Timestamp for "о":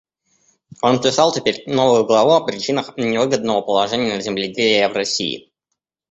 2.31-2.43